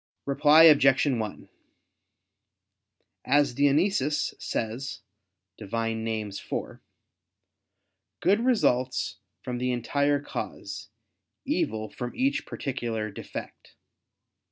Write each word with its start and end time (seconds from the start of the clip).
Reply 0.25 0.63
Obj. 0.63 1.05
1: 1.05 1.47
As 3.23 3.53
Dionysius 3.53 4.33
says 4.39 5.01
(Div. 5.59 5.71
Nom. 5.73 6.07
iv), 6.07 6.33
"good 8.19 8.39
results 8.43 9.17
from 9.43 9.59
the 9.59 9.71
entire 9.71 10.19
cause, 10.19 10.89
evil 11.45 11.87
from 11.87 12.15
each 12.15 12.47
particular 12.47 13.11
defect." 13.11 13.75